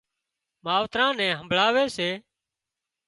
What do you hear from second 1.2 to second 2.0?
همڀۯاوي